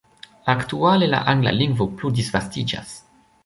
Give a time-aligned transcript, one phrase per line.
[0.53, 2.99] Aktuale la angla lingvo plu disvastiĝas.